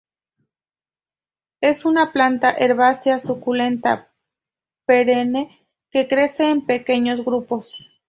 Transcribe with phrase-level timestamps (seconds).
[1.61, 4.09] Es una planta herbácea suculenta,
[4.87, 7.87] perenne que crece en pequeños grupos.